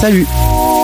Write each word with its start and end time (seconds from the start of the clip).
Salut 0.00 0.26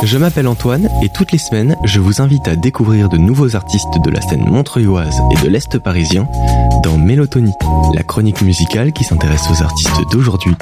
Je 0.05 0.17
m'appelle 0.19 0.47
Antoine 0.47 0.89
et 1.03 1.09
toutes 1.09 1.33
les 1.33 1.39
semaines, 1.39 1.75
je 1.85 1.99
vous 1.99 2.23
invite 2.23 2.47
à 2.47 2.55
découvrir 2.55 3.09
de 3.09 3.17
nouveaux 3.17 3.57
artistes 3.57 3.99
de 4.05 4.09
la 4.09 4.21
scène 4.21 4.49
montreuilloise 4.49 5.21
et 5.33 5.45
de 5.45 5.49
l'Est 5.49 5.77
parisien 5.79 6.29
dans 6.85 6.97
Mélotonie, 6.97 7.55
la 7.93 8.05
chronique 8.05 8.43
musicale 8.43 8.93
qui 8.93 9.03
s'intéresse 9.03 9.51
aux 9.51 9.65
artistes 9.65 10.01
d'aujourd'hui 10.13 10.55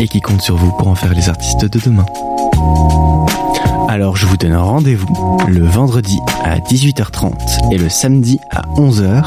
et 0.00 0.08
qui 0.08 0.20
compte 0.20 0.42
sur 0.42 0.56
vous 0.56 0.72
pour 0.72 0.88
en 0.88 0.96
faire 0.96 1.14
les 1.14 1.28
artistes 1.28 1.64
de 1.64 1.78
demain. 1.78 2.06
Vous 4.28 4.36
donne 4.36 4.56
rendez-vous 4.56 5.38
le 5.48 5.64
vendredi 5.64 6.18
à 6.44 6.58
18h30 6.58 7.72
et 7.72 7.78
le 7.78 7.88
samedi 7.88 8.38
à 8.50 8.60
11h 8.76 9.24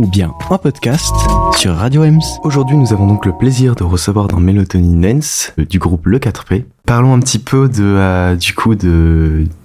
ou 0.00 0.06
bien 0.06 0.32
en 0.50 0.58
podcast 0.58 1.14
sur 1.56 1.76
Radio 1.76 2.02
Ems. 2.02 2.20
Aujourd'hui 2.42 2.76
nous 2.76 2.92
avons 2.92 3.06
donc 3.06 3.24
le 3.24 3.32
plaisir 3.32 3.76
de 3.76 3.84
recevoir 3.84 4.26
dans 4.26 4.40
Mélotonie 4.40 4.94
Nance 4.94 5.52
du 5.56 5.78
groupe 5.78 6.06
Le 6.06 6.18
4P. 6.18 6.64
Parlons 6.86 7.14
un 7.14 7.20
petit 7.20 7.38
peu 7.38 7.70
euh, 7.78 8.36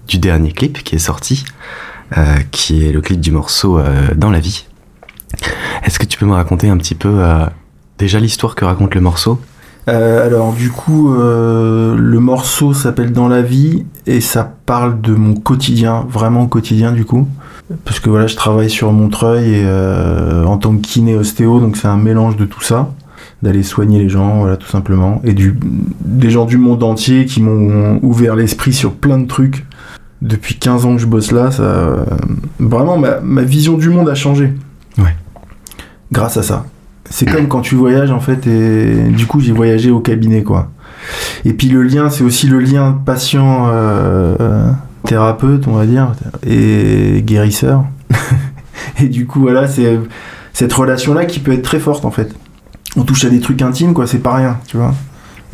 du 0.07 0.17
dernier 0.19 0.51
clip 0.51 0.83
qui 0.83 0.95
est 0.95 0.99
sorti, 0.99 1.43
euh, 2.15 2.37
qui 2.51 2.85
est 2.85 2.91
le 2.91 3.01
clip 3.01 3.19
du 3.19 3.31
morceau 3.31 3.79
euh, 3.79 4.13
Dans 4.15 4.29
la 4.29 4.39
vie. 4.39 4.67
Est-ce 5.83 5.97
que 5.97 6.05
tu 6.05 6.19
peux 6.19 6.27
me 6.27 6.33
raconter 6.33 6.69
un 6.69 6.77
petit 6.77 6.95
peu 6.95 7.23
déjà 7.97 8.19
l'histoire 8.19 8.53
que 8.53 8.63
raconte 8.63 8.93
le 8.93 9.01
morceau? 9.01 9.41
Euh, 9.87 10.25
alors 10.25 10.53
du 10.53 10.69
coup, 10.69 11.13
euh, 11.13 11.95
le 11.97 12.19
morceau 12.19 12.73
s'appelle 12.73 13.13
Dans 13.13 13.29
la 13.29 13.41
vie 13.41 13.85
et 14.05 14.19
ça 14.19 14.51
parle 14.65 14.99
de 14.99 15.13
mon 15.13 15.33
quotidien, 15.33 16.05
vraiment 16.09 16.45
quotidien 16.47 16.91
du 16.91 17.05
coup. 17.05 17.27
Parce 17.85 17.99
que 17.99 18.09
voilà, 18.09 18.27
je 18.27 18.35
travaille 18.35 18.69
sur 18.69 18.91
Montreuil 18.91 19.53
et, 19.53 19.63
euh, 19.65 20.45
en 20.45 20.57
tant 20.57 20.75
que 20.75 20.81
kiné 20.81 21.15
ostéo, 21.15 21.59
donc 21.59 21.77
c'est 21.77 21.87
un 21.87 21.97
mélange 21.97 22.37
de 22.37 22.45
tout 22.45 22.61
ça, 22.61 22.91
d'aller 23.43 23.63
soigner 23.63 23.99
les 23.99 24.09
gens, 24.09 24.39
voilà 24.39 24.57
tout 24.57 24.69
simplement, 24.69 25.21
et 25.25 25.33
du, 25.33 25.57
des 26.01 26.29
gens 26.29 26.45
du 26.45 26.57
monde 26.57 26.83
entier 26.83 27.25
qui 27.25 27.41
m'ont 27.41 27.99
ouvert 28.03 28.35
l'esprit 28.35 28.73
sur 28.73 28.93
plein 28.93 29.17
de 29.17 29.27
trucs. 29.27 29.65
Depuis 30.21 30.55
15 30.55 30.85
ans 30.85 30.95
que 30.95 31.01
je 31.01 31.05
bosse 31.05 31.31
là, 31.31 31.51
ça, 31.51 32.05
vraiment 32.59 32.97
ma, 32.97 33.19
ma 33.19 33.43
vision 33.43 33.77
du 33.77 33.89
monde 33.89 34.09
a 34.09 34.15
changé. 34.15 34.53
Ouais. 34.97 35.15
Grâce 36.11 36.37
à 36.37 36.43
ça 36.43 36.65
c'est 37.09 37.25
comme 37.25 37.47
quand 37.47 37.61
tu 37.61 37.75
voyages 37.75 38.11
en 38.11 38.19
fait 38.19 38.47
et 38.47 39.09
du 39.09 39.25
coup 39.27 39.39
j'ai 39.39 39.51
voyagé 39.51 39.91
au 39.91 39.99
cabinet 39.99 40.43
quoi. 40.43 40.69
Et 41.45 41.53
puis 41.53 41.69
le 41.69 41.83
lien 41.83 42.09
c'est 42.09 42.23
aussi 42.23 42.47
le 42.47 42.59
lien 42.59 42.99
patient 43.05 43.67
euh, 43.71 44.71
thérapeute 45.03 45.67
on 45.67 45.73
va 45.73 45.85
dire 45.85 46.13
et 46.45 47.21
guérisseur. 47.25 47.85
et 48.99 49.07
du 49.07 49.25
coup 49.25 49.39
voilà 49.39 49.67
c'est 49.67 49.99
cette 50.53 50.73
relation 50.73 51.13
là 51.13 51.25
qui 51.25 51.39
peut 51.39 51.53
être 51.53 51.63
très 51.63 51.79
forte 51.79 52.05
en 52.05 52.11
fait. 52.11 52.33
On 52.95 53.03
touche 53.03 53.25
à 53.25 53.29
des 53.29 53.39
trucs 53.39 53.61
intimes 53.61 53.93
quoi 53.93 54.07
c'est 54.07 54.19
pas 54.19 54.35
rien 54.35 54.57
tu 54.67 54.77
vois. 54.77 54.93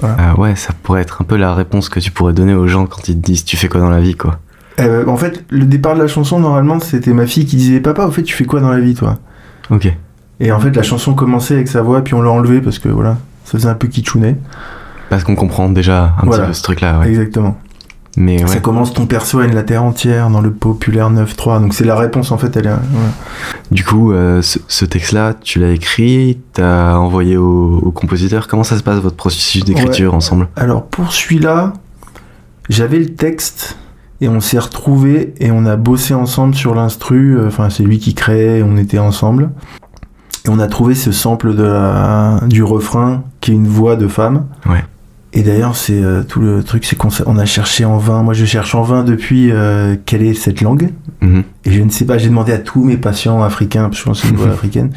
Ah 0.02 0.38
ouais 0.40 0.56
ça 0.56 0.73
pourrait 0.82 1.02
être 1.02 1.22
un 1.22 1.26
peu 1.26 1.38
la 1.38 1.54
réponse 1.54 1.88
que 1.88 2.00
tu 2.00 2.12
pourrais 2.12 2.34
donner 2.34 2.56
aux 2.56 2.67
gens 2.67 2.88
quand 2.88 3.08
ils 3.08 3.16
te 3.16 3.26
disent 3.26 3.45
tu 3.45 3.58
fais 3.58 3.67
quoi 3.67 3.80
dans 3.80 3.90
la 3.90 4.02
vie 4.02 4.16
quoi. 4.16 4.40
Euh, 4.80 5.06
en 5.06 5.17
fait 5.17 5.45
le 5.50 5.66
départ 5.66 5.94
de 5.94 6.02
la 6.02 6.08
chanson 6.08 6.40
normalement 6.40 6.80
c'était 6.80 7.14
ma 7.14 7.28
fille 7.28 7.45
qui 7.45 7.58
disait 7.58 7.80
papa 7.80 8.06
au 8.06 8.12
fait 8.12 8.23
tu 8.23 8.34
fais 8.34 8.45
quoi 8.45 8.60
dans 8.60 8.72
la 8.72 8.80
vie 8.80 8.95
toi? 8.95 9.20
Ok. 9.70 9.94
Et 10.39 10.52
en 10.52 10.59
fait, 10.59 10.76
la 10.76 10.84
chanson 10.84 11.14
commençait 11.14 11.56
avec 11.56 11.67
sa 11.67 11.81
voix, 11.81 12.03
puis 12.03 12.14
on 12.14 12.22
l'a 12.22 12.31
enlevée 12.31 12.62
parce 12.62 12.80
que 12.80 12.89
voilà, 12.89 13.17
ça 13.45 13.53
faisait 13.53 13.70
un 13.70 13.76
peu 13.76 13.88
kitschounet. 13.88 14.38
Parce 15.09 15.23
qu'on 15.23 15.36
comprend 15.36 15.70
déjà 15.70 16.16
un 16.22 16.28
petit 16.28 16.39
peu 16.39 16.53
ce 16.53 16.64
truc-là, 16.64 17.00
ouais. 17.00 17.09
Exactement. 17.09 17.58
Mais 18.16 18.42
ouais. 18.42 18.48
Ça 18.48 18.59
commence 18.59 18.94
ton 18.94 19.08
perso 19.08 19.39
a 19.39 19.45
une 19.45 19.56
la 19.56 19.64
terre 19.64 19.84
entière 19.84 20.30
dans 20.30 20.42
le 20.42 20.52
populaire 20.52 21.11
9-3. 21.11 21.61
Donc 21.61 21.73
c'est 21.73 21.84
la 21.84 21.95
réponse 21.95 22.31
en 22.31 22.38
fait, 22.38 22.56
elle 22.56 22.67
est. 22.67 22.70
Voilà. 22.70 23.09
Du 23.72 23.84
coup, 23.84 24.11
euh, 24.11 24.42
ce, 24.42 24.59
ce 24.67 24.86
texte-là, 24.86 25.34
tu 25.42 25.59
l'as 25.59 25.72
écrit, 25.72 26.39
t'as 26.54 26.95
envoyé 26.95 27.38
au, 27.38 27.80
au, 27.80 27.92
compositeur. 27.92 28.48
Comment 28.48 28.64
ça 28.64 28.78
se 28.78 28.84
passe 28.84 29.00
votre 29.00 29.16
processus 29.16 29.66
d'écriture 29.66 30.11
ouais. 30.11 30.17
ensemble? 30.17 30.48
Alors 30.56 30.86
pour 30.86 31.11
celui-là, 31.11 31.73
j'avais 32.70 33.00
le 33.00 33.16
texte 33.16 33.78
et 34.22 34.30
on 34.30 34.39
s'est 34.39 34.59
retrouvés 34.59 35.34
et 35.39 35.50
on 35.52 35.66
a 35.66 35.76
bossé 35.76 36.14
ensemble 36.14 36.54
sur 36.54 36.76
l'instru. 36.76 37.44
Enfin, 37.45 37.71
c'est 37.71 37.83
lui 37.83 37.98
qui 37.98 38.14
créait, 38.14 38.61
on 38.61 38.77
était 38.77 39.00
ensemble. 39.00 39.50
Et 40.45 40.49
on 40.49 40.59
a 40.59 40.67
trouvé 40.67 40.93
ce 40.95 41.11
sample 41.11 41.55
de 41.55 41.64
la, 41.64 42.39
du 42.48 42.64
refrain 42.64 43.23
qui 43.39 43.52
est 43.52 43.55
une 43.55 43.67
voix 43.67 43.95
de 43.95 44.08
femme. 44.08 44.45
Ouais. 44.65 44.83
Et 45.36 45.42
d'ailleurs, 45.42 45.76
c'est 45.76 46.02
euh, 46.02 46.21
tout 46.23 46.39
le 46.39 46.64
truc, 46.64 46.86
c'est 46.86 46.95
qu'on 46.95 47.09
on 47.26 47.37
a 47.37 47.45
cherché 47.45 47.86
en 47.86 47.98
vain. 47.98 48.21
Moi, 48.21 48.33
je 48.33 48.45
cherche 48.45 48.76
en 48.76 48.83
vain 48.83 49.03
depuis 49.03 49.52
euh, 49.52 49.95
quelle 50.05 50.21
est 50.21 50.36
cette 50.36 50.61
langue. 50.61 50.89
Mm 51.21 51.39
-hmm. 51.39 51.43
Et 51.65 51.71
je 51.71 51.82
ne 51.82 51.89
sais 51.89 52.05
pas. 52.05 52.17
J'ai 52.20 52.30
demandé 52.30 52.52
à 52.52 52.59
tous 52.59 52.83
mes 52.83 52.98
patients 52.98 53.42
africains, 53.42 53.83
parce 53.89 53.95
que 53.95 53.99
je 53.99 54.05
pense 54.05 54.21
que 54.21 54.27
c'est 54.27 54.33
une 54.33 54.39
voix 54.39 54.53
africaine. 54.59 54.92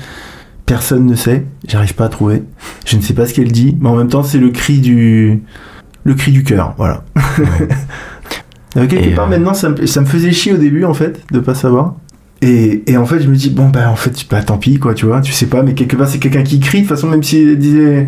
Personne 0.67 1.07
ne 1.07 1.15
sait. 1.15 1.47
J'arrive 1.67 1.95
pas 1.95 2.07
à 2.07 2.09
trouver. 2.09 2.43
Je 2.85 2.97
ne 2.97 3.03
sais 3.03 3.15
pas 3.15 3.27
ce 3.27 3.33
qu'elle 3.33 3.53
dit, 3.53 3.77
mais 3.81 3.89
en 3.89 3.97
même 3.97 4.09
temps, 4.09 4.25
c'est 4.25 4.41
le 4.41 4.51
cri 4.51 4.81
du, 4.81 5.43
le 6.05 6.15
cri 6.15 6.33
du 6.33 6.43
cœur. 6.43 6.75
Voilà. 6.77 7.05
Ouais. 7.17 8.87
quelque 8.89 9.15
part, 9.15 9.27
euh... 9.27 9.31
maintenant, 9.31 9.55
ça 9.55 9.69
me, 9.71 9.87
ça 9.87 10.01
me 10.01 10.07
faisait 10.07 10.33
chier 10.33 10.53
au 10.53 10.59
début, 10.59 10.85
en 10.85 10.95
fait, 10.95 11.23
de 11.33 11.41
pas 11.41 11.55
savoir. 11.55 11.95
Et, 12.47 12.85
et, 12.87 12.97
en 12.97 13.07
fait, 13.07 13.21
je 13.21 13.29
me 13.29 13.35
dis, 13.35 13.51
bon, 13.51 13.71
bah, 13.71 13.91
en 13.91 13.97
fait, 13.97 14.25
bah, 14.31 14.41
tant 14.41 14.57
pis, 14.57 14.79
quoi, 14.79 14.95
tu 14.95 15.05
vois, 15.05 15.21
tu 15.21 15.33
sais 15.33 15.47
pas, 15.47 15.65
mais 15.65 15.75
quelque 15.75 15.97
part, 15.97 16.07
c'est 16.07 16.21
quelqu'un 16.21 16.45
qui 16.45 16.61
crie. 16.61 16.83
De 16.83 16.87
toute 16.87 16.95
façon, 16.95 17.09
même 17.09 17.25
si 17.25 17.43
elle 17.43 17.59
disait, 17.59 18.07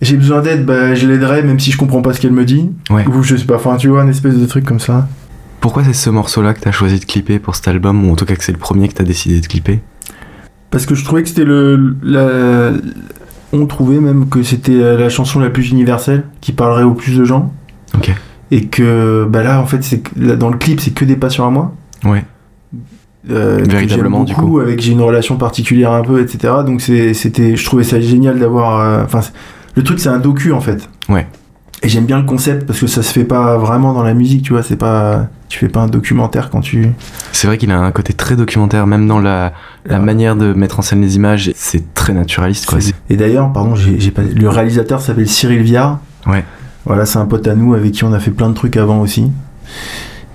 j'ai 0.00 0.16
besoin 0.16 0.40
d'aide, 0.40 0.64
bah, 0.64 0.94
je 0.94 1.08
l'aiderai, 1.08 1.42
même 1.42 1.58
si 1.58 1.72
je 1.72 1.76
comprends 1.76 2.00
pas 2.00 2.12
ce 2.12 2.20
qu'elle 2.20 2.32
me 2.32 2.44
dit. 2.44 2.70
Ouais. 2.90 3.04
Ou 3.08 3.24
je 3.24 3.34
sais 3.34 3.44
pas, 3.44 3.56
enfin, 3.56 3.76
tu 3.76 3.88
vois, 3.88 4.02
une 4.02 4.10
espèce 4.10 4.36
de 4.36 4.46
truc 4.46 4.64
comme 4.64 4.78
ça. 4.78 5.08
Pourquoi 5.60 5.82
c'est 5.82 5.94
ce 5.94 6.10
morceau-là 6.10 6.54
que 6.54 6.60
t'as 6.60 6.70
choisi 6.70 7.00
de 7.00 7.04
clipper 7.04 7.40
pour 7.40 7.56
cet 7.56 7.66
album, 7.66 8.04
ou 8.04 8.12
en 8.12 8.16
tout 8.16 8.24
cas 8.24 8.36
que 8.36 8.44
c'est 8.44 8.52
le 8.52 8.58
premier 8.58 8.86
que 8.86 8.94
t'as 8.94 9.04
décidé 9.04 9.40
de 9.40 9.46
clipper? 9.46 9.80
Parce 10.70 10.86
que 10.86 10.94
je 10.94 11.04
trouvais 11.04 11.22
que 11.22 11.28
c'était 11.28 11.44
le. 11.44 11.96
La... 12.04 12.70
On 13.52 13.66
trouvait 13.66 14.00
même 14.00 14.28
que 14.28 14.42
c'était 14.42 14.96
la 14.96 15.08
chanson 15.08 15.40
la 15.40 15.50
plus 15.50 15.70
universelle, 15.70 16.24
qui 16.40 16.52
parlerait 16.52 16.84
au 16.84 16.94
plus 16.94 17.18
de 17.18 17.24
gens. 17.24 17.52
Ok. 17.94 18.10
Et 18.50 18.66
que, 18.66 19.26
bah 19.28 19.42
là, 19.42 19.60
en 19.60 19.66
fait, 19.66 19.82
c'est 19.82 20.02
dans 20.16 20.50
le 20.50 20.56
clip, 20.56 20.80
c'est 20.80 20.92
que 20.92 21.04
des 21.04 21.16
patients 21.16 21.46
à 21.46 21.50
moi. 21.50 21.74
Ouais. 22.04 22.24
Euh, 23.30 23.62
véritablement 23.68 24.24
du 24.24 24.34
coup. 24.34 24.58
avec 24.58 24.80
j'ai 24.80 24.90
une 24.90 25.00
relation 25.00 25.36
particulière 25.36 25.92
un 25.92 26.02
peu 26.02 26.20
etc 26.20 26.54
donc 26.66 26.80
c'était 26.80 27.54
je 27.54 27.64
trouvais 27.64 27.84
ça 27.84 28.00
génial 28.00 28.40
d'avoir 28.40 29.04
enfin 29.04 29.20
euh, 29.20 29.38
le 29.76 29.82
truc 29.84 30.00
c'est 30.00 30.08
un 30.08 30.18
docu 30.18 30.52
en 30.52 30.60
fait. 30.60 30.88
Ouais. 31.08 31.26
Et 31.84 31.88
j'aime 31.88 32.04
bien 32.06 32.18
le 32.18 32.24
concept 32.26 32.66
parce 32.66 32.78
que 32.78 32.86
ça 32.86 33.02
se 33.02 33.12
fait 33.12 33.24
pas 33.24 33.58
vraiment 33.58 33.92
dans 33.92 34.04
la 34.04 34.14
musique 34.14 34.42
tu 34.42 34.52
vois. 34.52 34.62
C'est 34.62 34.76
pas 34.76 35.28
tu 35.48 35.58
fais 35.58 35.68
pas 35.68 35.80
un 35.80 35.88
documentaire 35.88 36.48
quand 36.50 36.60
tu 36.60 36.88
c'est 37.32 37.46
vrai 37.46 37.58
qu'il 37.58 37.70
a 37.72 37.78
un 37.78 37.90
côté 37.90 38.12
très 38.12 38.36
documentaire 38.36 38.86
même 38.86 39.08
dans 39.08 39.18
la, 39.18 39.52
la 39.86 39.98
ouais. 39.98 40.04
manière 40.04 40.36
de 40.36 40.52
mettre 40.52 40.78
en 40.78 40.82
scène 40.82 41.00
les 41.00 41.16
images. 41.16 41.50
C'est 41.54 41.94
très 41.94 42.12
naturaliste 42.12 42.66
quoi. 42.66 42.78
Et 43.10 43.16
d'ailleurs 43.16 43.52
pardon 43.52 43.74
j'ai 43.74 44.10
pas 44.10 44.22
le 44.22 44.48
réalisateur 44.48 45.00
s'appelle 45.00 45.28
Cyril 45.28 45.62
Viard. 45.62 45.98
Ouais. 46.26 46.44
Voilà 46.84 47.06
c'est 47.06 47.18
un 47.18 47.26
pote 47.26 47.46
à 47.48 47.54
nous 47.54 47.74
avec 47.74 47.92
qui 47.92 48.04
on 48.04 48.12
a 48.12 48.20
fait 48.20 48.30
plein 48.30 48.48
de 48.48 48.54
trucs 48.54 48.76
avant 48.76 49.00
aussi 49.00 49.30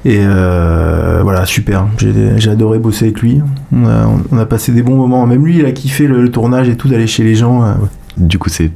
et 0.07 0.19
euh, 0.21 1.19
voilà, 1.21 1.45
super. 1.45 1.85
J'ai 1.97 2.49
adoré 2.49 2.79
bosser 2.79 3.07
avec 3.07 3.19
lui. 3.19 3.41
On 3.73 3.85
a, 3.85 4.09
on 4.31 4.37
a, 4.37 4.45
passé 4.45 4.71
des 4.71 4.81
bons 4.81 4.95
moments. 4.95 5.25
Même 5.27 5.45
lui, 5.45 5.59
il 5.59 5.65
a 5.65 5.73
kiffé 5.73 6.07
le, 6.07 6.21
le 6.21 6.31
tournage 6.31 6.69
et 6.69 6.77
tout, 6.77 6.87
d'aller 6.87 7.07
chez 7.07 7.25
les 7.25 7.35
gens. 7.35 7.61
Euh, 7.61 7.73
ouais. 7.73 7.89
Du 8.15 8.39
coup, 8.39 8.47
c'est 8.47 8.71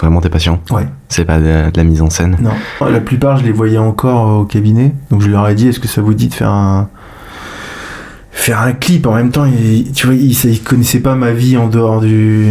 vraiment 0.00 0.22
tes 0.22 0.30
passions 0.30 0.60
Ouais. 0.70 0.86
C'est 1.10 1.26
pas 1.26 1.38
de, 1.38 1.70
de, 1.70 1.76
la 1.76 1.84
mise 1.84 2.00
en 2.00 2.08
scène? 2.08 2.38
Non. 2.40 2.88
La 2.88 3.00
plupart, 3.00 3.36
je 3.36 3.44
les 3.44 3.52
voyais 3.52 3.76
encore 3.76 4.40
au 4.40 4.44
cabinet. 4.46 4.94
Donc 5.10 5.20
je 5.20 5.28
leur 5.28 5.46
ai 5.46 5.54
dit, 5.54 5.68
est-ce 5.68 5.80
que 5.80 5.88
ça 5.88 6.00
vous 6.00 6.14
dit 6.14 6.28
de 6.28 6.34
faire 6.34 6.48
un 6.48 6.88
faire 8.30 8.62
un 8.62 8.72
clip? 8.72 9.06
En 9.06 9.14
même 9.14 9.30
temps 9.30 9.44
il, 9.44 9.92
tu 9.92 10.06
vois 10.06 10.16
il, 10.16 10.32
il 10.32 10.62
connaissait 10.62 11.00
pas 11.00 11.14
ma 11.14 11.32
vie 11.32 11.58
en 11.58 11.68
dehors 11.68 12.00
du 12.00 12.48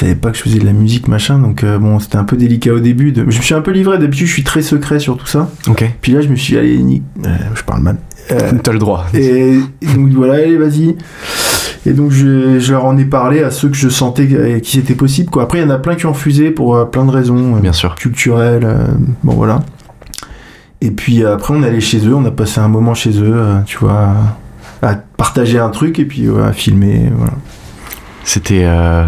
il 0.00 0.06
savait 0.06 0.14
pas 0.14 0.30
que 0.30 0.38
je 0.38 0.42
faisais 0.42 0.58
de 0.58 0.64
la 0.64 0.72
musique 0.72 1.08
machin 1.08 1.38
donc 1.38 1.62
euh, 1.62 1.78
bon 1.78 1.98
c'était 1.98 2.16
un 2.16 2.24
peu 2.24 2.36
délicat 2.36 2.72
au 2.72 2.80
début 2.80 3.12
de... 3.12 3.22
je 3.28 3.36
me 3.36 3.42
suis 3.42 3.54
un 3.54 3.60
peu 3.60 3.70
livré 3.70 3.98
d'habitude 3.98 4.26
je 4.26 4.32
suis 4.32 4.44
très 4.44 4.62
secret 4.62 4.98
sur 4.98 5.18
tout 5.18 5.26
ça. 5.26 5.50
Ok. 5.68 5.84
Puis 6.00 6.12
là 6.12 6.22
je 6.22 6.28
me 6.28 6.36
suis 6.36 6.56
allé 6.56 6.78
ni... 6.78 7.02
euh, 7.26 7.28
je 7.54 7.62
parle 7.62 7.82
mal. 7.82 7.98
Euh, 8.30 8.52
t'as 8.62 8.72
le 8.72 8.78
droit. 8.78 9.06
et, 9.12 9.58
et 9.82 9.86
donc 9.94 10.08
voilà 10.10 10.34
allez 10.34 10.56
vas-y. 10.56 10.96
Et 11.86 11.92
donc 11.92 12.10
je, 12.10 12.58
je, 12.58 12.72
leur 12.72 12.84
en 12.84 12.96
ai 12.96 13.04
parlé 13.04 13.42
à 13.42 13.50
ceux 13.50 13.68
que 13.68 13.76
je 13.76 13.88
sentais 13.88 14.60
qui 14.62 14.78
c'était 14.78 14.94
possible 14.94 15.30
quoi. 15.30 15.42
Après 15.42 15.58
il 15.58 15.62
y 15.62 15.64
en 15.64 15.70
a 15.70 15.78
plein 15.78 15.96
qui 15.96 16.06
ont 16.06 16.12
refusé 16.12 16.50
pour 16.50 16.76
euh, 16.76 16.84
plein 16.84 17.04
de 17.04 17.10
raisons 17.10 17.56
bien 17.56 17.72
sûr. 17.72 17.94
culturelles 17.94 18.64
euh, 18.64 18.86
bon 19.22 19.34
voilà. 19.34 19.60
Et 20.80 20.90
puis 20.90 21.24
après 21.24 21.54
on 21.54 21.62
est 21.62 21.66
allé 21.66 21.80
chez 21.80 22.06
eux 22.06 22.14
on 22.14 22.24
a 22.24 22.30
passé 22.30 22.60
un 22.60 22.68
moment 22.68 22.94
chez 22.94 23.10
eux 23.18 23.34
euh, 23.34 23.60
tu 23.66 23.78
vois 23.78 24.14
à 24.82 24.94
partager 24.94 25.58
un 25.58 25.68
truc 25.68 25.98
et 25.98 26.06
puis 26.06 26.28
ouais, 26.28 26.42
à 26.42 26.52
filmer 26.52 27.10
voilà. 27.14 27.34
C'était 28.24 28.64
euh 28.64 29.06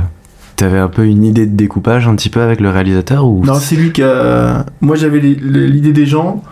T'avais 0.57 0.79
un 0.79 0.89
peu 0.89 1.07
une 1.07 1.25
idée 1.25 1.47
de 1.47 1.57
découpage 1.57 2.07
un 2.07 2.15
petit 2.15 2.29
peu 2.29 2.41
avec 2.41 2.61
le 2.61 2.71
réalisateur 2.71 3.27
ou 3.27 3.45
Non, 3.45 3.55
c'est 3.55 3.77
lui 3.77 3.93
qui 3.93 4.03
a. 4.03 4.67
Moi, 4.81 4.97
j'avais 4.97 5.19
l'idée 5.21 5.93
des 5.93 6.07
gens, 6.07 6.43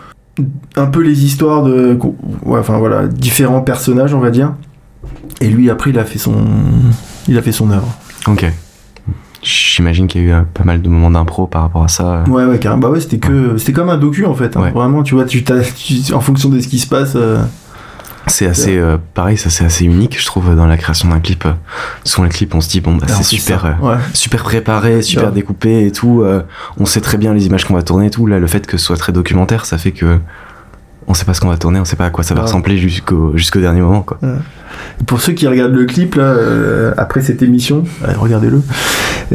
un 0.76 0.86
peu 0.86 1.00
les 1.00 1.24
histoires 1.24 1.62
de, 1.62 1.98
ouais, 2.44 2.58
enfin 2.58 2.78
voilà, 2.78 3.06
différents 3.06 3.60
personnages, 3.60 4.14
on 4.14 4.20
va 4.20 4.30
dire. 4.30 4.54
Et 5.40 5.48
lui, 5.48 5.70
après, 5.70 5.90
il 5.90 5.98
a 5.98 6.04
fait 6.04 6.18
son, 6.18 6.34
il 7.28 7.38
a 7.38 7.42
fait 7.42 7.52
son 7.52 7.70
œuvre. 7.70 7.88
Ok. 8.26 8.50
J'imagine 9.42 10.06
qu'il 10.06 10.22
y 10.22 10.30
a 10.30 10.40
eu 10.40 10.44
pas 10.52 10.64
mal 10.64 10.82
de 10.82 10.88
moments 10.88 11.10
d'impro 11.10 11.46
par 11.46 11.62
rapport 11.62 11.82
à 11.82 11.88
ça. 11.88 12.24
Ouais, 12.28 12.44
ouais, 12.44 12.58
carrément. 12.58 12.82
Bah 12.82 12.90
ouais, 12.90 13.00
c'était 13.00 13.18
que, 13.18 13.56
c'était 13.56 13.72
comme 13.72 13.88
un 13.88 13.96
docu 13.96 14.26
en 14.26 14.34
fait. 14.34 14.56
Hein. 14.56 14.62
Ouais. 14.62 14.70
Vraiment, 14.70 15.02
tu 15.02 15.14
vois, 15.14 15.24
tu, 15.24 15.42
tu, 15.42 16.12
en 16.12 16.20
fonction 16.20 16.50
de 16.50 16.60
ce 16.60 16.68
qui 16.68 16.78
se 16.78 16.86
passe. 16.86 17.14
Euh... 17.16 17.42
C'est 18.30 18.46
assez 18.46 18.78
euh, 18.78 18.96
pareil, 19.14 19.36
ça 19.36 19.50
c'est 19.50 19.64
assez 19.64 19.84
unique, 19.84 20.18
je 20.20 20.24
trouve, 20.26 20.54
dans 20.56 20.66
la 20.66 20.76
création 20.76 21.08
d'un 21.08 21.20
clip. 21.20 21.44
Euh, 21.46 21.52
Souvent 22.04 22.24
les 22.24 22.30
clips, 22.30 22.54
on 22.54 22.60
se 22.60 22.68
dit 22.68 22.80
bon, 22.80 22.94
bah, 22.96 23.06
Alors, 23.06 23.16
c'est 23.18 23.24
super, 23.24 23.64
euh, 23.66 23.86
ouais. 23.86 23.96
super 24.14 24.42
préparé, 24.44 25.02
super 25.02 25.26
Ouais. 25.26 25.32
découpé 25.32 25.86
et 25.86 25.92
tout. 25.92 26.22
euh, 26.22 26.42
on 26.78 26.86
sait 26.86 27.00
très 27.00 27.18
bien 27.18 27.34
les 27.34 27.46
images 27.46 27.64
qu'on 27.64 27.74
va 27.74 27.82
tourner 27.82 28.06
et 28.06 28.10
tout. 28.10 28.26
Là, 28.26 28.38
le 28.38 28.46
fait 28.46 28.66
que 28.66 28.76
ce 28.78 28.84
soit 28.86 28.96
très 28.96 29.12
documentaire, 29.12 29.66
ça 29.66 29.78
fait 29.78 29.92
que 29.92 30.18
on 31.06 31.14
sait 31.14 31.24
pas 31.24 31.34
ce 31.34 31.40
qu'on 31.40 31.48
va 31.48 31.56
tourner, 31.58 31.80
on 31.80 31.84
sait 31.84 31.96
pas 31.96 32.06
à 32.06 32.10
quoi 32.10 32.22
ça 32.22 32.34
va 32.34 32.40
Ouais. 32.42 32.46
ressembler 32.46 32.78
jusqu'au 32.78 33.36
jusqu'au 33.36 33.60
dernier 33.60 33.80
moment, 33.80 34.02
quoi. 34.02 34.18
Pour 35.06 35.20
ceux 35.20 35.32
qui 35.32 35.46
regardent 35.48 35.74
le 35.74 35.84
clip, 35.86 36.14
là, 36.14 36.22
euh, 36.22 36.92
après 36.96 37.20
cette 37.20 37.42
émission, 37.42 37.84
regardez-le. 38.18 38.62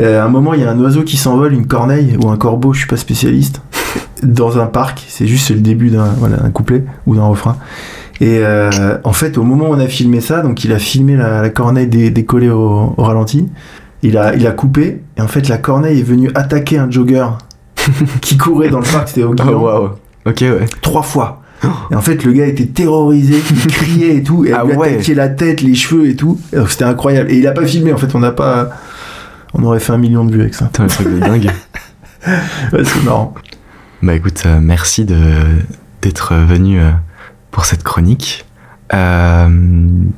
À 0.02 0.24
un 0.24 0.30
moment, 0.30 0.54
il 0.54 0.62
y 0.62 0.64
a 0.64 0.72
un 0.72 0.80
oiseau 0.80 1.04
qui 1.04 1.18
s'envole, 1.18 1.54
une 1.54 1.68
corneille 1.68 2.18
ou 2.24 2.30
un 2.30 2.38
corbeau, 2.38 2.74
je 2.74 2.80
suis 2.80 2.88
pas 2.88 2.98
spécialiste, 2.98 3.62
dans 4.24 4.58
un 4.60 4.66
parc. 4.68 5.04
C'est 5.08 5.28
juste 5.28 5.50
le 5.50 5.60
début 5.60 5.90
d'un 5.90 6.08
voilà, 6.18 6.38
d'un 6.38 6.50
couplet 6.52 6.84
ou 7.06 7.16
d'un 7.16 7.26
refrain. 7.26 7.58
Et 8.22 8.40
euh, 8.40 8.98
en 9.04 9.12
fait, 9.14 9.38
au 9.38 9.44
moment 9.44 9.70
où 9.70 9.74
on 9.74 9.80
a 9.80 9.88
filmé 9.88 10.22
ça, 10.22 10.42
donc 10.42 10.64
il 10.64 10.72
a 10.72 10.80
filmé 10.80 11.16
la, 11.16 11.42
la 11.42 11.50
corneille 11.50 11.88
dé- 11.88 12.12
décollée 12.12 12.50
au, 12.50 12.94
au 12.96 13.04
ralenti. 13.04 13.50
Il 14.04 14.18
a, 14.18 14.36
il 14.36 14.46
a 14.48 14.52
coupé, 14.52 15.02
et 15.18 15.22
en 15.22 15.28
fait, 15.28 15.48
la 15.50 15.58
corneille 15.58 16.00
est 16.00 16.04
venue 16.04 16.30
attaquer 16.36 16.78
un 16.78 16.90
jogger 16.92 17.26
qui 18.22 18.38
courait 18.38 18.70
dans 18.70 18.80
le 18.80 18.86
parc, 18.86 19.10
c'était 19.10 19.24
au 19.24 19.32
Oh 19.32 19.34
Guilan, 19.34 19.60
waouh. 19.62 19.90
Ok, 20.26 20.38
ouais. 20.42 20.66
trois 20.82 21.02
fois. 21.04 21.42
Et 21.92 21.96
en 21.96 22.02
fait, 22.02 22.24
le 22.24 22.32
gars 22.34 22.46
était 22.46 22.68
terrorisé, 22.68 23.36
il 23.50 23.68
criait 23.74 24.16
et 24.18 24.24
tout, 24.24 24.46
et 24.46 24.54
Ah 24.54 24.64
lui 24.64 24.76
ouais. 24.76 25.02
la 25.16 25.30
tête, 25.30 25.62
les 25.62 25.74
cheveux 25.74 26.08
et 26.08 26.16
tout. 26.16 26.40
C'était 26.68 26.84
incroyable. 26.86 27.32
Et 27.32 27.38
il 27.40 27.48
a 27.48 27.52
pas 27.52 27.66
filmé, 27.66 27.92
en 27.94 27.98
fait, 27.98 28.14
on 28.14 28.20
n'a 28.20 28.32
pas. 28.32 28.70
On 29.54 29.64
aurait 29.64 29.80
fait 29.80 29.94
un 29.94 29.98
million 29.98 30.24
de 30.26 30.32
vues 30.34 30.42
avec 30.42 30.54
ça. 30.54 30.66
Putain, 30.66 30.84
le 30.84 30.90
truc 30.90 31.08
de 31.14 31.20
dingue. 31.20 31.52
Ouais, 32.74 32.84
c'est 32.84 33.04
marrant. 33.04 33.34
Bah 34.02 34.16
écoute, 34.16 34.42
euh, 34.48 34.60
merci 34.62 35.06
de 35.06 35.16
d'être 36.02 36.34
venu 36.36 36.80
euh, 36.80 36.90
pour 37.56 37.64
cette 37.64 37.84
chronique. 37.84 38.46
Euh, 38.94 39.48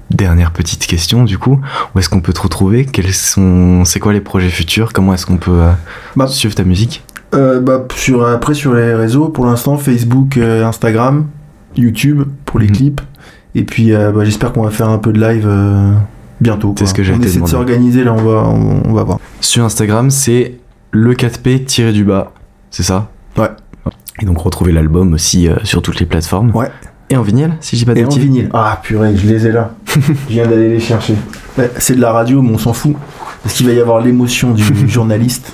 dernière 0.10 0.52
petite 0.52 0.88
question 0.88 1.24
du 1.24 1.38
coup, 1.38 1.62
où 1.94 2.00
est-ce 2.00 2.10
qu'on 2.10 2.20
peut 2.20 2.34
te 2.34 2.42
retrouver? 2.42 2.84
Quels 2.86 3.14
sont, 3.14 3.86
c'est 3.86 4.00
quoi 4.00 4.12
les 4.12 4.22
projets 4.22 4.50
futurs? 4.50 4.92
Comment 4.92 5.14
est-ce 5.14 5.28
qu'on 5.28 5.38
peut 5.38 5.52
euh, 5.52 5.72
Bah. 6.16 6.26
suivre 6.28 6.56
ta 6.56 6.64
musique? 6.64 7.06
Euh, 7.36 7.62
bah, 7.62 7.86
sur, 7.96 8.26
après, 8.26 8.56
sur 8.56 8.74
les 8.74 8.96
réseaux, 8.96 9.30
pour 9.30 9.46
l'instant, 9.46 9.78
Facebook, 9.78 10.38
euh, 10.38 10.66
Instagram, 10.66 11.28
YouTube 11.76 12.24
pour 12.46 12.60
les 12.60 12.66
Mhm. 12.66 12.74
clips. 12.76 13.02
Et 13.54 13.64
puis, 13.64 13.92
bah, 13.92 14.24
j'espère 14.24 14.52
qu'on 14.52 14.64
va 14.64 14.72
faire 14.72 14.90
un 14.90 14.98
peu 14.98 15.14
de 15.14 15.22
live 15.22 15.48
bientôt. 16.42 16.74
C'est 16.80 16.88
ce 16.88 16.94
que 16.96 17.04
j'allais 17.04 17.20
On 17.20 17.24
essaie 17.24 17.40
de 17.40 17.46
s'organiser, 17.46 18.04
là, 18.04 18.14
on 18.14 18.24
va, 18.24 18.48
on, 18.50 18.82
on 18.90 18.94
va 18.94 19.04
voir. 19.04 19.20
Sur 19.42 19.64
Instagram, 19.64 20.10
c'est 20.10 20.56
le 20.92 21.14
4P 21.14 21.66
tiré 21.66 21.92
du 21.94 22.04
bas, 22.04 22.32
c'est 22.72 22.84
ça? 22.84 23.10
Ouais. 23.38 23.50
Et 24.22 24.26
donc 24.26 24.40
retrouver 24.40 24.72
l'album 24.72 25.14
aussi 25.14 25.48
sur 25.64 25.84
toutes 25.84 26.00
les 26.00 26.08
plateformes. 26.08 26.50
Ouais. 26.56 26.72
Et 27.10 27.16
en 27.16 27.22
vinyle, 27.22 27.54
si 27.62 27.78
j'ai 27.78 27.86
pas 27.86 27.94
de 27.94 28.00
Et 28.00 28.06
en 28.06 28.10
vinyle. 28.10 28.50
Ah 28.54 28.80
purée, 28.84 29.16
je 29.16 29.28
les 29.28 29.48
ai 29.48 29.52
là. 29.52 29.72
je 29.96 30.00
viens 30.28 30.46
d'aller 30.46 30.70
les 30.70 30.80
chercher. 30.80 31.16
Ouais, 31.58 31.72
c'est 31.78 31.96
de 31.96 32.02
la 32.02 32.12
radio, 32.12 32.42
mais 32.42 32.52
on 32.52 32.58
s'en 32.58 32.74
fout. 32.74 32.96
Parce 33.44 33.56
qu'il 33.56 33.66
va 33.66 33.72
y 33.72 33.80
avoir 33.80 34.02
l'émotion 34.02 34.52
du 34.52 34.64
journaliste. 34.90 35.54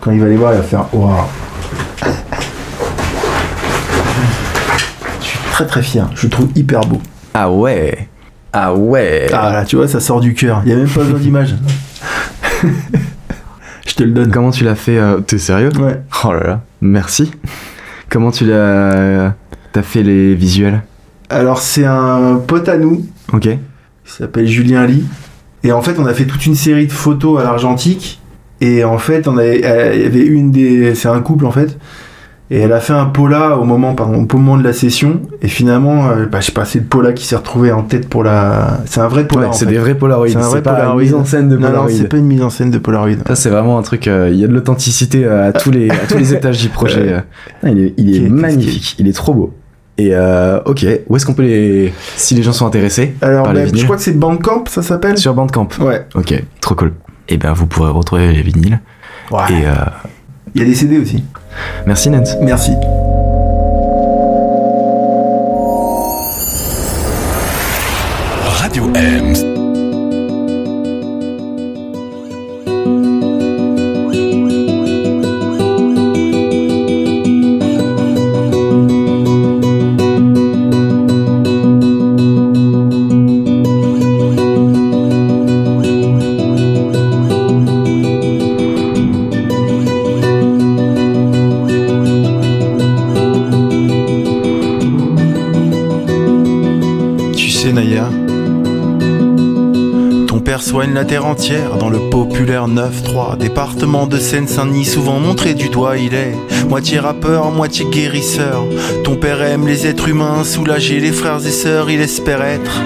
Quand 0.00 0.12
il 0.12 0.20
va 0.20 0.28
les 0.28 0.36
voir, 0.36 0.54
il 0.54 0.56
va 0.58 0.62
faire 0.62 0.86
Waouh. 0.94 1.12
Je 5.20 5.24
suis 5.26 5.38
très 5.52 5.66
très 5.66 5.82
fier. 5.82 6.08
Je 6.14 6.26
le 6.26 6.30
trouve 6.30 6.48
hyper 6.56 6.80
beau. 6.80 7.00
Ah 7.34 7.50
ouais 7.50 8.08
Ah 8.52 8.74
ouais 8.74 9.28
Ah 9.32 9.52
là, 9.52 9.64
tu 9.66 9.76
vois, 9.76 9.88
ça 9.88 10.00
sort 10.00 10.20
du 10.20 10.32
cœur. 10.32 10.62
Il 10.64 10.68
n'y 10.68 10.72
a 10.72 10.76
même 10.76 10.88
pas 10.88 11.02
besoin 11.02 11.18
d'image. 11.18 11.54
je 13.86 13.94
te 13.94 14.02
le 14.02 14.12
donne. 14.12 14.30
Comment 14.30 14.50
tu 14.50 14.64
l'as 14.64 14.74
fait 14.74 14.98
euh, 14.98 15.20
T'es 15.20 15.38
sérieux? 15.38 15.70
Ouais. 15.78 16.00
Oh 16.24 16.32
là 16.32 16.42
là, 16.46 16.60
merci. 16.80 17.30
Comment 18.08 18.30
tu 18.30 18.46
l'as 18.46 19.34
T'as 19.72 19.82
fait 19.82 20.02
les 20.02 20.34
visuels 20.34 20.82
Alors, 21.30 21.58
c'est 21.58 21.84
un 21.86 22.36
pote 22.46 22.68
à 22.68 22.76
nous 22.76 23.06
Ok. 23.32 23.42
qui 23.42 23.58
s'appelle 24.12 24.46
Julien 24.46 24.86
Lee. 24.86 25.04
Et 25.64 25.72
en 25.72 25.80
fait, 25.82 25.98
on 25.98 26.06
a 26.06 26.12
fait 26.14 26.24
toute 26.26 26.44
une 26.46 26.54
série 26.56 26.86
de 26.86 26.92
photos 26.92 27.40
à 27.40 27.44
l'argentique. 27.44 28.20
Et 28.60 28.84
en 28.84 28.98
fait, 28.98 29.26
on 29.28 29.38
avait, 29.38 29.58
il 29.96 30.02
y 30.02 30.06
avait 30.06 30.24
une 30.26 30.50
des. 30.50 30.94
C'est 30.94 31.08
un 31.08 31.20
couple 31.20 31.46
en 31.46 31.50
fait. 31.50 31.78
Et 32.50 32.58
elle 32.58 32.72
a 32.72 32.80
fait 32.80 32.92
un 32.92 33.06
pola 33.06 33.56
au 33.56 33.64
moment, 33.64 33.94
pardon, 33.94 34.26
au 34.30 34.36
moment 34.36 34.58
de 34.58 34.62
la 34.62 34.74
session. 34.74 35.22
Et 35.40 35.48
finalement, 35.48 36.10
euh, 36.10 36.26
bah, 36.26 36.40
je 36.40 36.46
sais 36.46 36.52
pas, 36.52 36.66
c'est 36.66 36.80
le 36.80 36.84
pola 36.84 37.12
qui 37.14 37.24
s'est 37.24 37.36
retrouvé 37.36 37.72
en 37.72 37.82
tête 37.82 38.08
pour 38.10 38.22
la. 38.24 38.80
C'est 38.84 39.00
un 39.00 39.08
vrai 39.08 39.26
pola. 39.26 39.48
Ouais, 39.48 39.52
c'est 39.54 39.64
des 39.66 39.78
vrais 39.78 39.94
Polaroids. 39.94 40.28
C'est 40.28 40.36
un 40.36 40.40
vrai 40.40 40.58
C'est 40.58 40.62
pas 40.62 40.74
Polaroid. 40.74 41.00
une 41.00 41.06
mise 41.06 41.14
en 41.14 41.24
scène 41.24 41.48
de 41.48 41.54
Non, 41.56 41.62
non, 41.62 41.68
Polaroid. 41.68 41.90
c'est 41.96 42.08
pas 42.08 42.16
une 42.18 42.26
mise 42.26 42.42
en 42.42 42.50
scène 42.50 42.70
de 42.70 42.78
Polaroid. 42.78 43.16
Ça, 43.26 43.36
c'est 43.36 43.48
vraiment 43.50 43.78
un 43.78 43.82
truc. 43.82 44.06
euh, 44.06 44.28
Il 44.30 44.38
y 44.38 44.44
a 44.44 44.48
de 44.48 44.52
l'authenticité 44.52 45.26
à 45.26 45.52
tous 45.52 45.70
les 45.70 45.88
à 45.90 46.06
tous 46.08 46.18
les 46.18 46.34
étages 46.34 46.60
du 46.60 46.68
projet. 46.68 47.14
Euh. 47.14 47.20
Il 47.70 47.78
est, 47.78 47.94
il 47.96 48.16
est 48.26 48.28
magnifique. 48.28 48.96
Il 48.98 49.08
est 49.08 49.12
trop 49.14 49.32
beau. 49.32 49.54
Et 50.02 50.10
euh, 50.12 50.58
ok, 50.64 50.84
où 51.08 51.14
est-ce 51.16 51.24
qu'on 51.24 51.34
peut 51.34 51.42
les 51.42 51.92
si 52.16 52.34
les 52.34 52.42
gens 52.42 52.52
sont 52.52 52.66
intéressés 52.66 53.14
Alors, 53.22 53.44
par 53.44 53.52
les 53.52 53.66
bah, 53.66 53.70
je 53.72 53.84
crois 53.84 53.94
que 53.96 54.02
c'est 54.02 54.18
Bandcamp, 54.18 54.64
ça 54.68 54.82
s'appelle 54.82 55.16
sur 55.16 55.32
Bandcamp. 55.32 55.68
Ouais. 55.78 56.04
Ok, 56.16 56.34
trop 56.60 56.74
cool. 56.74 56.92
Et 57.28 57.36
ben 57.36 57.52
vous 57.52 57.66
pourrez 57.66 57.90
retrouver 57.90 58.32
les 58.32 58.42
vinyles. 58.42 58.80
Ouais. 59.30 59.38
Et 59.50 59.66
euh, 59.66 59.74
Il 60.56 60.60
y 60.60 60.64
a 60.64 60.66
des 60.68 60.74
CD 60.74 60.98
aussi. 60.98 61.22
merci 61.86 62.10
Nance. 62.10 62.36
Merci. 62.40 62.72
Radio 68.60 68.90
M. 68.94 69.51
la 100.90 101.04
terre 101.04 101.26
entière 101.26 101.76
dans 101.78 101.88
le 101.88 102.10
populaire 102.10 102.66
9-3. 102.66 103.38
Département 103.38 104.06
de 104.06 104.18
Seine-Saint-Denis, 104.18 104.84
souvent 104.84 105.20
montré 105.20 105.54
du 105.54 105.68
doigt, 105.68 105.96
il 105.96 106.12
est 106.12 106.34
moitié 106.68 106.98
rappeur, 106.98 107.50
moitié 107.52 107.86
guérisseur. 107.86 108.64
Ton 109.04 109.14
père 109.14 109.42
aime 109.42 109.68
les 109.68 109.86
êtres 109.86 110.08
humains, 110.08 110.42
soulager 110.44 110.98
les 110.98 111.12
frères 111.12 111.46
et 111.46 111.50
sœurs, 111.50 111.88
il 111.88 112.00
espère 112.00 112.42
être 112.42 112.80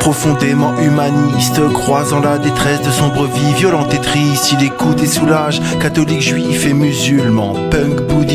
profondément 0.00 0.72
humaniste, 0.78 1.60
croisant 1.74 2.20
la 2.20 2.38
détresse 2.38 2.80
de 2.82 2.90
sombre 2.90 3.26
vie, 3.26 3.54
violente 3.58 3.92
et 3.92 4.00
triste. 4.00 4.52
Il 4.52 4.64
écoute 4.64 5.02
et 5.02 5.06
soulage, 5.06 5.60
catholique, 5.78 6.22
juif 6.22 6.66
et 6.66 6.72
musulman, 6.72 7.54
punk, 7.70 8.00
bouddhiste, 8.08 8.29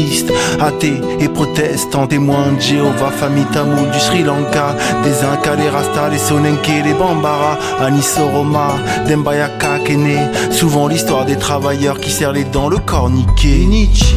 athée 0.60 1.02
et 1.20 1.30
protestant, 1.30 2.08
témoin 2.08 2.54
de 2.54 2.62
Jéhovah, 2.62 3.12
famille 3.12 3.46
tamoul 3.46 3.90
du 3.92 4.00
Sri 4.00 4.24
Lanka, 4.24 4.76
des 5.04 5.24
Incas, 5.24 5.56
les 5.56 5.70
Rastas, 5.70 6.10
les 6.10 6.18
Sonenke, 6.18 6.84
les 6.84 6.94
Bambara, 6.94 7.58
Anisoroma, 7.80 8.76
Dembayaka, 9.08 9.80
Kene, 9.86 10.32
souvent 10.52 10.88
l'histoire 10.88 11.26
des 11.26 11.38
travailleurs 11.38 12.00
qui 12.00 12.12
serrent 12.12 12.34
les 12.34 12.46
dents, 12.46 12.70
le 12.70 12.78
corniquet. 12.78 13.66
Nietzsche. 13.66 14.16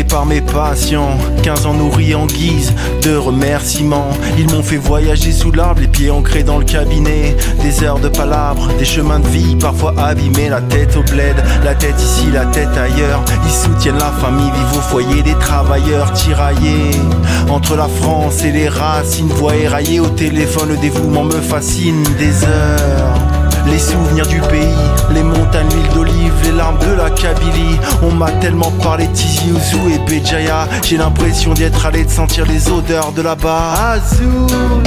Par 0.00 0.24
mes 0.24 0.40
patients 0.40 1.18
15 1.42 1.66
ans 1.66 1.74
nourris 1.74 2.14
en 2.14 2.24
guise 2.24 2.72
de 3.02 3.14
remerciements. 3.14 4.08
Ils 4.38 4.50
m'ont 4.50 4.62
fait 4.62 4.78
voyager 4.78 5.32
sous 5.32 5.52
l'arbre, 5.52 5.82
les 5.82 5.86
pieds 5.86 6.10
ancrés 6.10 6.42
dans 6.42 6.58
le 6.58 6.64
cabinet. 6.64 7.36
Des 7.62 7.84
heures 7.84 7.98
de 7.98 8.08
palabres, 8.08 8.68
des 8.78 8.86
chemins 8.86 9.20
de 9.20 9.28
vie 9.28 9.54
parfois 9.56 9.94
abîmés. 9.98 10.48
La 10.48 10.62
tête 10.62 10.96
au 10.96 11.02
bled, 11.02 11.36
la 11.62 11.74
tête 11.74 12.00
ici, 12.00 12.30
la 12.32 12.46
tête 12.46 12.74
ailleurs. 12.76 13.22
Ils 13.44 13.50
soutiennent 13.50 13.98
la 13.98 14.12
famille, 14.12 14.50
vivent 14.50 14.78
au 14.78 14.80
foyer 14.80 15.22
des 15.22 15.34
travailleurs 15.34 16.10
tiraillés. 16.12 16.96
Entre 17.50 17.76
la 17.76 17.88
France 17.88 18.42
et 18.44 18.52
les 18.52 18.68
racines, 18.68 19.28
voix 19.28 19.54
éraillée 19.54 20.00
au 20.00 20.08
téléphone 20.08 20.70
Le 20.70 20.76
dévouement 20.78 21.24
me 21.24 21.40
fascine 21.40 22.02
des 22.18 22.44
heures 22.44 23.11
les 23.66 23.78
souvenirs 23.78 24.26
du 24.26 24.40
pays, 24.40 24.74
les 25.12 25.22
montagnes, 25.22 25.68
l'huile 25.70 25.94
d'olive, 25.94 26.32
les 26.44 26.52
larmes 26.52 26.78
de 26.78 26.92
la 26.92 27.10
Kabylie. 27.10 27.78
On 28.02 28.12
m'a 28.12 28.30
tellement 28.32 28.70
parlé 28.82 29.06
de 29.06 29.12
Tizi 29.12 29.52
Ouzou 29.52 29.88
et 29.88 29.98
Béjaïa. 30.10 30.68
J'ai 30.82 30.96
l'impression 30.96 31.52
d'y 31.54 31.64
être 31.64 31.86
allé, 31.86 32.04
de 32.04 32.10
sentir 32.10 32.46
les 32.46 32.70
odeurs 32.70 33.12
de 33.12 33.22
là-bas. 33.22 33.74
Azul. 33.92 34.82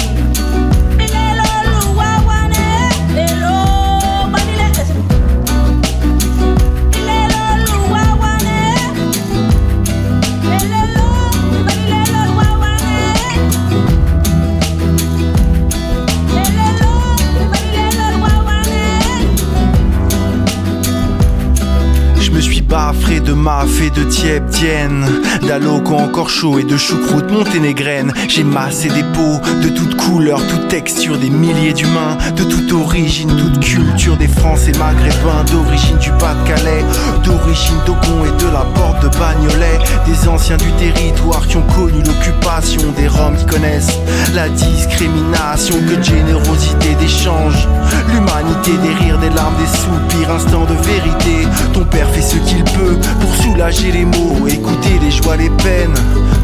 Maf 23.45 23.79
et 23.79 23.91
de 23.91 24.03
tiep 24.05 24.49
tiennes, 24.49 25.05
d'aloco 25.47 25.93
encore 25.93 26.31
chaud 26.31 26.57
et 26.57 26.63
de 26.63 26.77
choucroute 26.77 27.29
monténégrine. 27.29 28.11
J'ai 28.27 28.43
massé 28.43 28.87
des 28.87 29.03
pots 29.03 29.39
de 29.61 29.69
toutes 29.69 29.95
couleurs, 29.97 30.41
toute 30.47 30.67
texture, 30.67 31.15
des 31.19 31.29
milliers 31.29 31.73
d'humains, 31.73 32.17
de 32.35 32.43
toute 32.43 32.71
origine, 32.73 33.29
toute 33.29 33.59
culture, 33.59 34.17
des 34.17 34.27
Français 34.27 34.71
maghrébins, 34.79 35.43
d'origine 35.51 35.97
du 35.97 36.09
Pas-de-Calais, 36.13 36.83
d'origine 37.23 37.77
d'Ogon 37.85 38.25
et 38.25 38.43
de 38.43 38.49
la 38.51 38.65
porte 38.73 39.03
de 39.03 39.09
Bagnolet, 39.19 39.77
des 40.07 40.27
anciens 40.27 40.57
du 40.57 40.71
territoire 40.79 41.45
qui 41.47 41.57
ont 41.57 41.67
connu 41.75 42.01
l'occupation, 42.01 42.81
des 42.97 43.07
Roms 43.07 43.37
qui 43.37 43.45
connaissent 43.45 43.99
la 44.33 44.49
discrimination, 44.49 45.75
que 45.87 46.01
générosité 46.01 46.95
d'échange, 46.99 47.67
l'humanité, 48.11 48.71
des 48.81 49.05
rires, 49.05 49.19
des 49.19 49.29
larmes, 49.29 49.55
des 49.59 49.77
soupirs, 49.77 50.31
instant 50.31 50.65
de 50.65 50.73
vérité. 50.87 51.47
Ton 51.73 51.85
père 51.85 52.09
fait 52.09 52.21
ce 52.21 52.37
qu'il 52.37 52.63
peut 52.63 52.97
pour 53.21 53.35
soulager 53.36 53.92
les 53.92 54.06
maux, 54.06 54.48
écouter 54.48 55.00
les 55.01 55.12
joies, 55.12 55.38
les 55.38 55.50
peines, 55.50 55.94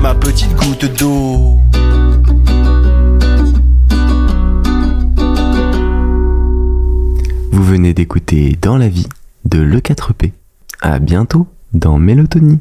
ma 0.01 0.13
petite 0.15 0.53
goutte 0.55 0.85
d'eau. 0.97 1.57
Vous 7.51 7.63
venez 7.63 7.93
d'écouter 7.93 8.57
Dans 8.61 8.77
la 8.77 8.89
vie 8.89 9.07
de 9.45 9.59
Le 9.59 9.79
4P. 9.79 10.31
À 10.81 10.99
bientôt 10.99 11.47
dans 11.73 11.97
Mélotonie. 11.99 12.59